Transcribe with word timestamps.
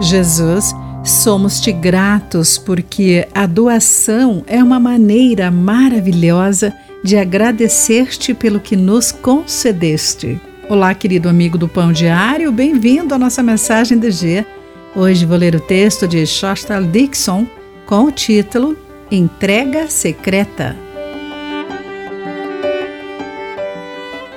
Jesus, 0.00 0.74
somos-te 1.02 1.72
gratos 1.72 2.58
porque 2.58 3.26
a 3.34 3.46
doação 3.46 4.44
é 4.46 4.62
uma 4.62 4.78
maneira 4.78 5.50
maravilhosa 5.50 6.72
de 7.02 7.16
agradecer-te 7.16 8.34
pelo 8.34 8.60
que 8.60 8.76
nos 8.76 9.10
concedeste. 9.10 10.40
Olá, 10.68 10.94
querido 10.94 11.28
amigo 11.28 11.56
do 11.56 11.66
Pão 11.66 11.92
Diário, 11.92 12.52
bem-vindo 12.52 13.14
à 13.14 13.18
nossa 13.18 13.42
mensagem 13.42 13.98
do 13.98 14.10
dia. 14.10 14.46
Hoje 14.94 15.24
vou 15.24 15.36
ler 15.36 15.54
o 15.54 15.60
texto 15.60 16.06
de 16.06 16.26
Shostal 16.26 16.82
Dixon 16.82 17.46
com 17.86 18.04
o 18.04 18.12
título 18.12 18.76
Entrega 19.10 19.88
Secreta. 19.88 20.76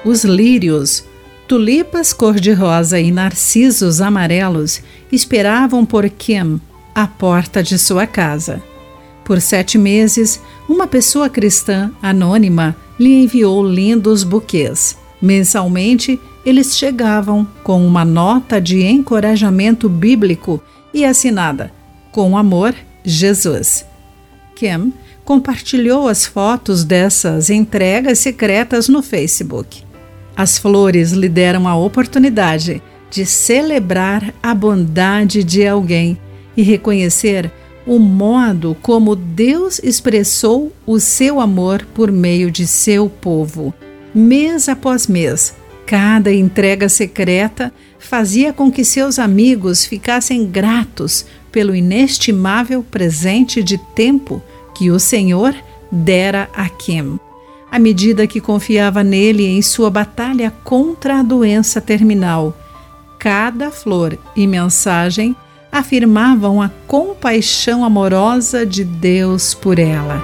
Os 0.05 0.23
lírios 0.23 1.03
Tulipas 1.49 2.13
cor-de-rosa 2.13 2.99
e 2.99 3.11
narcisos 3.11 4.01
amarelos 4.01 4.83
esperavam 5.11 5.83
por 5.83 6.07
Kim 6.07 6.61
à 6.93 7.07
porta 7.07 7.63
de 7.63 7.79
sua 7.79 8.05
casa. 8.05 8.61
Por 9.25 9.41
sete 9.41 9.75
meses, 9.75 10.39
uma 10.69 10.85
pessoa 10.85 11.27
cristã 11.27 11.91
anônima 12.03 12.75
lhe 12.99 13.23
enviou 13.23 13.65
lindos 13.65 14.23
buquês. 14.23 14.95
Mensalmente, 15.19 16.19
eles 16.45 16.77
chegavam 16.77 17.47
com 17.63 17.83
uma 17.83 18.05
nota 18.05 18.61
de 18.61 18.85
encorajamento 18.85 19.89
bíblico 19.89 20.61
e 20.93 21.03
assinada 21.03 21.71
Com 22.11 22.37
amor, 22.37 22.75
Jesus. 23.03 23.83
Kim 24.55 24.93
compartilhou 25.25 26.07
as 26.07 26.27
fotos 26.27 26.83
dessas 26.83 27.49
entregas 27.49 28.19
secretas 28.19 28.87
no 28.87 29.01
Facebook. 29.01 29.88
As 30.39 30.57
flores 30.57 31.11
lhe 31.11 31.27
deram 31.27 31.67
a 31.67 31.75
oportunidade 31.75 32.81
de 33.11 33.25
celebrar 33.25 34.33
a 34.41 34.55
bondade 34.55 35.43
de 35.43 35.67
alguém 35.67 36.17
e 36.55 36.61
reconhecer 36.61 37.51
o 37.85 37.99
modo 37.99 38.73
como 38.81 39.17
Deus 39.17 39.81
expressou 39.83 40.71
o 40.85 40.97
seu 40.97 41.41
amor 41.41 41.85
por 41.93 42.09
meio 42.09 42.49
de 42.49 42.65
seu 42.65 43.09
povo. 43.09 43.73
Mês 44.15 44.69
após 44.69 45.07
mês, 45.07 45.53
cada 45.85 46.31
entrega 46.31 46.87
secreta 46.87 47.73
fazia 47.99 48.53
com 48.53 48.71
que 48.71 48.85
seus 48.85 49.19
amigos 49.19 49.85
ficassem 49.85 50.45
gratos 50.45 51.25
pelo 51.51 51.75
inestimável 51.75 52.81
presente 52.81 53.61
de 53.61 53.77
tempo 53.93 54.41
que 54.73 54.89
o 54.89 54.99
Senhor 55.01 55.53
dera 55.91 56.47
a 56.55 56.69
Kim 56.69 57.19
à 57.71 57.77
medida 57.77 58.27
que 58.27 58.41
confiava 58.41 59.03
nele 59.03 59.45
em 59.45 59.61
sua 59.61 59.89
batalha 59.89 60.53
contra 60.63 61.19
a 61.19 61.23
doença 61.23 61.79
terminal. 61.79 62.57
Cada 63.17 63.69
flor 63.69 64.17
e 64.35 64.47
mensagem 64.47 65.35
afirmavam 65.71 66.61
a 66.61 66.69
compaixão 66.87 67.83
amorosa 67.83 68.65
de 68.65 68.83
Deus 68.83 69.53
por 69.53 69.77
ela. 69.77 70.21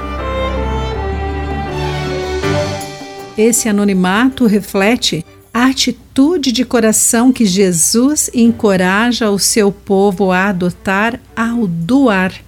Esse 3.37 3.67
anonimato 3.67 4.45
reflete 4.45 5.25
a 5.53 5.67
atitude 5.67 6.51
de 6.51 6.65
coração 6.65 7.31
que 7.31 7.45
Jesus 7.45 8.29
encoraja 8.33 9.29
o 9.29 9.37
seu 9.37 9.71
povo 9.71 10.31
a 10.31 10.47
adotar 10.47 11.19
ao 11.35 11.67
doar 11.67 12.44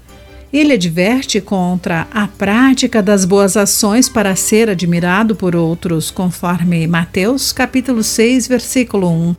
ele 0.51 0.73
adverte 0.73 1.41
contra 1.41 2.07
a 2.11 2.27
prática 2.27 3.01
das 3.01 3.25
boas 3.25 3.57
ações 3.57 4.07
para 4.07 4.35
ser 4.35 4.69
admirado 4.69 5.35
por 5.35 5.55
outros, 5.55 6.09
conforme 6.09 6.87
Mateus 6.87 7.51
capítulo 7.51 8.03
6, 8.03 8.47
versículo 8.47 9.09
1. 9.09 9.35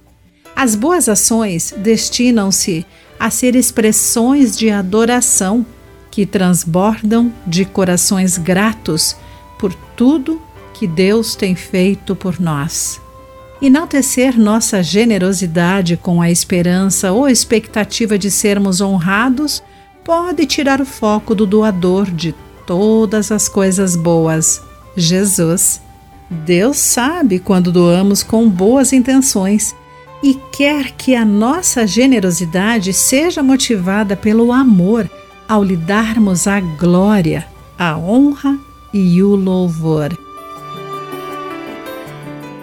As 0.54 0.74
boas 0.74 1.08
ações 1.08 1.72
destinam-se 1.76 2.84
a 3.18 3.30
ser 3.30 3.56
expressões 3.56 4.56
de 4.56 4.70
adoração 4.70 5.64
que 6.10 6.26
transbordam 6.26 7.32
de 7.46 7.64
corações 7.64 8.36
gratos 8.36 9.16
por 9.58 9.72
tudo 9.96 10.40
que 10.74 10.86
Deus 10.86 11.34
tem 11.34 11.54
feito 11.54 12.14
por 12.14 12.40
nós. 12.40 13.00
Enaltecer 13.60 14.38
nossa 14.38 14.82
generosidade 14.82 15.96
com 15.96 16.22
a 16.22 16.30
esperança 16.30 17.10
ou 17.10 17.28
expectativa 17.28 18.16
de 18.16 18.30
sermos 18.30 18.80
honrados 18.80 19.62
pode 20.08 20.46
tirar 20.46 20.80
o 20.80 20.86
foco 20.86 21.34
do 21.34 21.44
doador 21.44 22.10
de 22.10 22.34
todas 22.66 23.30
as 23.30 23.46
coisas 23.46 23.94
boas, 23.94 24.62
Jesus. 24.96 25.82
Deus 26.30 26.78
sabe 26.78 27.38
quando 27.38 27.70
doamos 27.70 28.22
com 28.22 28.48
boas 28.48 28.94
intenções 28.94 29.76
e 30.22 30.32
quer 30.50 30.92
que 30.92 31.14
a 31.14 31.26
nossa 31.26 31.86
generosidade 31.86 32.90
seja 32.94 33.42
motivada 33.42 34.16
pelo 34.16 34.50
amor 34.50 35.10
ao 35.46 35.62
lhe 35.62 35.76
darmos 35.76 36.46
a 36.46 36.58
glória, 36.58 37.46
a 37.78 37.98
honra 37.98 38.58
e 38.94 39.22
o 39.22 39.36
louvor. 39.36 40.18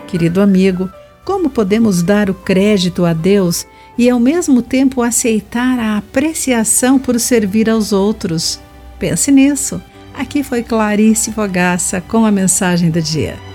Querido 0.07 0.41
amigo, 0.41 0.89
como 1.23 1.51
podemos 1.51 2.01
dar 2.01 2.27
o 2.27 2.33
crédito 2.33 3.05
a 3.05 3.13
Deus 3.13 3.67
e 3.97 4.09
ao 4.09 4.19
mesmo 4.19 4.61
tempo 4.61 5.01
aceitar 5.01 5.79
a 5.79 5.97
apreciação 5.97 6.99
por 6.99 7.19
servir 7.19 7.69
aos 7.69 7.91
outros. 7.91 8.59
Pense 8.99 9.31
nisso. 9.31 9.81
Aqui 10.13 10.43
foi 10.43 10.63
Clarice 10.63 11.31
Fogaça 11.31 12.01
com 12.01 12.25
a 12.25 12.31
mensagem 12.31 12.89
do 12.89 13.01
dia. 13.01 13.54